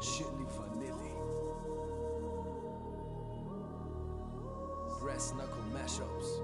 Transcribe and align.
Chili 0.00 0.46
Vanilli. 0.56 1.12
Brass 4.98 5.32
Knuckle 5.32 5.62
Mashups. 5.74 6.40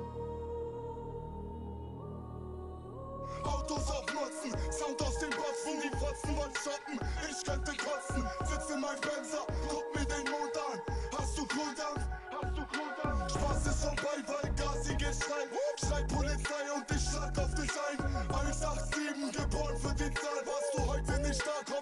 Autos 3.44 3.90
auf 3.90 4.04
Motzen, 4.12 4.52
Sound 4.70 5.00
aus 5.00 5.18
den 5.20 5.30
Boxen, 5.30 5.80
die 5.80 5.96
Fotzen 5.96 6.36
wollen 6.36 6.52
shoppen, 6.54 7.00
ich 7.30 7.44
könnte 7.44 7.72
kotzen, 7.76 8.28
sitz 8.44 8.70
in 8.70 8.80
meinem 8.80 9.00
Benzer, 9.00 9.46
guck 9.68 9.84
mir 9.94 10.04
den 10.04 10.30
Mond 10.30 10.56
an, 10.56 10.80
hast 11.16 11.38
du 11.38 11.46
Kohldampf, 11.46 12.02
hast 12.32 12.58
du 12.58 12.64
Kohldampf, 12.66 13.32
Spaß 13.32 13.66
ist 13.68 13.84
vorbei, 13.84 14.18
weil 14.26 14.52
gasiges 14.52 15.20
Schreien, 15.22 15.48
schreit 15.78 16.08
Polizei 16.08 16.64
und 16.74 16.90
ich 16.90 17.08
schlag 17.08 17.38
auf 17.38 17.54
dich 17.54 17.70
ein, 17.88 18.26
187, 18.34 19.32
geboren 19.32 19.76
für 19.78 19.94
die 19.94 20.12
Zahl, 20.12 20.42
warst 20.44 20.74
du 20.74 20.86
heute 20.86 21.22
nicht 21.22 21.42
da, 21.46 21.75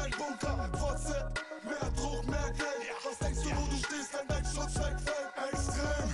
dein 0.00 0.10
Bunker, 0.12 0.78
Fotze, 0.78 1.28
mehr 1.64 1.90
Druck, 1.96 2.26
mehr 2.26 2.50
Geld, 2.56 2.88
was 3.04 3.18
denkst 3.18 3.42
du, 3.42 3.50
wo 3.50 3.66
du 3.66 3.76
stehst, 3.76 4.10
wenn 4.14 4.28
dein 4.28 4.44
Schutz 4.44 4.74
wegfällt, 4.76 5.30
extrem, 5.52 6.08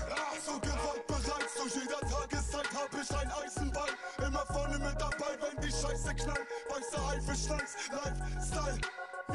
so 0.44 0.54
gewaltbereit, 0.60 1.48
zu 1.50 1.78
jeder 1.78 2.00
Tageszeit 2.00 2.68
hab 2.74 2.90
ich 2.92 3.10
ein 3.16 3.30
Eisenbein, 3.30 3.94
immer 4.26 4.46
vorne 4.46 4.78
mit 4.78 5.00
dabei, 5.00 5.32
wenn 5.40 5.62
die 5.62 5.70
Scheiße 5.70 6.14
knallt, 6.14 6.46
weißer 6.70 7.08
Haifischstangs, 7.08 7.72
Lifestyle, 7.92 8.80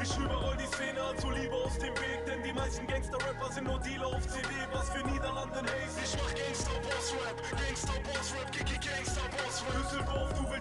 Ich 0.02 0.18
überroll 0.18 0.56
die 0.56 0.66
Szene 0.74 1.00
an 1.00 1.16
Liebe 1.34 1.54
aus 1.54 1.78
dem 1.78 1.94
Weg, 1.96 2.26
denn 2.26 2.42
die 2.42 2.52
meisten 2.52 2.86
Gangster-Rapper 2.86 3.52
sind 3.52 3.64
nur 3.64 3.78
Dealer 3.80 4.06
auf 4.06 4.26
CD. 4.26 4.48
Was 4.72 4.90
für 4.90 5.06
Niederlanden 5.06 5.66
Haze, 5.66 6.00
ich 6.02 6.16
mach 6.16 6.34
Gangster-Boss-Rap, 6.34 7.36
Gangster-Boss-Rap, 7.60 8.52
Kiki 8.52 8.78
Gangster-Boss-Rap. 8.80 9.82
Düsseldorf, 9.82 10.32
du 10.32 10.51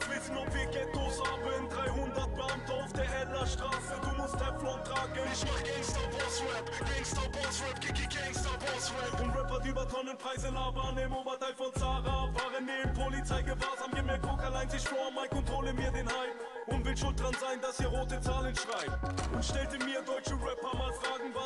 Ich 5.31 5.43
mach 5.45 5.63
Gangster-Boss-Rap, 5.63 6.65
Gangster-Boss-Rap, 6.79 7.81
Kiki 7.81 8.07
Gangster-Boss-Rap. 8.07 9.21
Und 9.21 9.35
Rapper, 9.35 9.59
die 9.59 9.69
über 9.69 9.87
Tonnenpreise 9.87 10.49
labern 10.49 10.97
im 10.97 11.13
Oberteil 11.13 11.53
von 11.53 11.73
Zara. 11.73 12.29
Fahren 12.33 12.65
neben 12.65 12.93
Polizeigewahrsam, 12.93 13.91
gib 13.93 14.05
mir 14.05 14.19
Coke 14.19 14.43
allein 14.43 14.69
sich 14.69 14.87
vor 14.87 15.11
und 15.31 15.49
hole 15.49 15.73
mir 15.73 15.91
den 15.91 16.07
Hype. 16.07 16.37
Und 16.67 16.85
will 16.85 16.95
schuld 16.95 17.19
dran 17.19 17.35
sein, 17.39 17.59
dass 17.61 17.79
ihr 17.79 17.87
rote 17.87 18.21
Zahlen 18.21 18.55
schreibt. 18.55 19.33
Und 19.33 19.43
stellte 19.43 19.77
mir 19.85 20.01
deutsche 20.01 20.33
Rapper 20.33 20.77
mal 20.77 20.93
Fragen, 20.93 21.33
was 21.33 21.40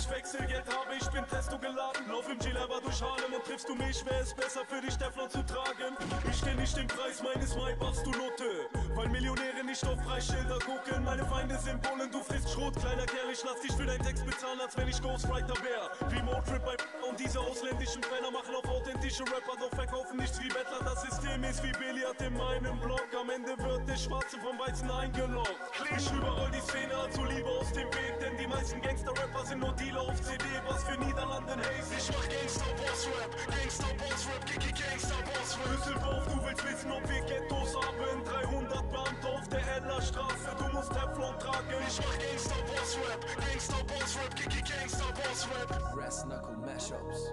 ich 0.00 0.10
Wechselgeld 0.10 0.64
habe. 0.66 0.94
Ich 0.98 1.08
bin 1.10 1.26
Testo 1.26 1.58
geladen, 1.58 2.08
lauf 2.08 2.28
im 2.28 2.38
G-Lever 2.38 2.80
durch 2.82 3.02
Harlem 3.02 3.34
und 3.34 3.44
triffst 3.44 3.68
du 3.68 3.74
mich, 3.74 4.04
wäre 4.04 4.20
es 4.20 4.34
besser 4.34 4.64
für 4.66 4.80
dich, 4.80 4.96
Teflon 4.96 5.28
zu 5.28 5.42
tragen. 5.44 5.96
Ich 6.30 6.42
kenn 6.42 6.56
nicht 6.56 6.76
den 6.76 6.86
Preis 6.86 7.22
meines 7.22 7.54
Maybachs, 7.56 8.02
du 8.02 8.10
Nutte. 8.10 8.68
Weil 8.94 9.08
Millionäre 9.08 9.64
nicht 9.64 9.84
auf 9.86 9.98
Preisschilder 10.04 10.58
gucken. 10.60 11.04
Meine 11.04 11.24
Feinde 11.26 11.58
sind 11.58 11.82
Bullen, 11.82 12.10
du 12.10 12.22
frisst 12.22 12.50
Schrot, 12.50 12.74
kleiner 12.76 13.06
Kerl. 13.06 13.30
Ich 13.32 13.42
lass 13.44 13.60
dich 13.60 13.72
für 13.72 13.86
deinen 13.86 14.02
Text 14.02 14.24
bezahlen, 14.24 14.60
als 14.60 14.76
wenn 14.76 14.88
ich 14.88 15.00
Ghostwriter 15.02 15.54
wär. 15.62 16.10
Wie 16.10 16.22
Motrip 16.22 16.64
bei 16.64 16.76
und 17.08 17.18
diese 17.18 17.40
ausländischen 17.40 18.00
Penner 18.02 18.30
machen 18.30 18.54
auf 18.54 18.68
authentische 18.68 19.24
Rapper, 19.24 19.56
doch 19.58 19.74
verkaufen 19.74 20.16
nichts 20.16 20.40
wie 20.40 20.48
Bettler. 20.48 20.80
Das 20.84 21.02
System 21.02 21.42
ist 21.44 21.62
wie 21.62 21.72
Billard 21.72 22.20
in 22.22 22.36
meinem 22.36 22.78
Block. 22.80 23.08
Am 23.20 23.30
Ende 23.30 23.58
wird 23.58 23.88
der 23.88 23.96
Schwarze 23.96 24.38
vom 24.38 24.58
Weißen 24.58 24.90
eingeloggt. 24.90 25.56
Ich 25.96 26.10
überroll 26.12 26.50
die 26.52 26.60
Szene 26.60 26.94
zu 27.10 27.24
Liebe 27.24 27.48
aus 27.48 27.72
dem 27.72 27.88
Weg, 27.88 28.20
denn 28.20 28.36
die 28.36 28.46
meisten 28.46 28.80
Gangster-Rapper 28.80 29.46
sind 29.46 29.60
nur 29.60 29.72
Spiele 29.90 30.02
auf 30.02 30.20
CD, 30.22 30.44
was 30.68 30.84
für 30.84 30.98
Niederlande 31.00 31.52
Haze. 31.52 31.94
Ich 31.98 32.08
mach 32.14 32.28
Gangster 32.28 32.70
Boss 32.78 33.08
Rap, 33.08 33.34
Gangster 33.50 33.94
Boss 33.98 34.26
Rap, 34.28 34.46
Kiki 34.46 34.70
Gangster 34.70 35.22
Boss 35.26 35.58
Rap. 35.58 35.70
Düsseldorf, 35.74 36.26
du 36.26 36.46
willst 36.46 36.64
wissen, 36.64 36.92
ob 36.92 37.08
wir 37.10 37.20
Ghettos 37.22 37.74
haben. 37.74 38.24
300 38.24 38.92
Band 38.92 39.26
auf 39.26 39.48
der 39.48 39.60
Ellerstraße, 39.76 40.50
du 40.58 40.64
musst 40.76 40.92
Teflon 40.92 41.36
tragen. 41.40 41.74
Ich 41.88 41.98
mach 41.98 42.18
Gangster 42.18 42.62
Boss 42.70 42.98
Rap, 43.02 43.26
Gangster 43.36 43.84
Boss 43.84 44.16
Rap, 44.16 44.36
Kiki 44.36 44.62
Gangster 44.62 45.12
Boss 45.12 45.48
Rap. 45.50 45.96
Rest 45.96 46.24
Knuckle 46.24 46.56
Mashups. 46.58 47.32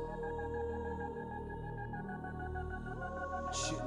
Shit. 3.54 3.87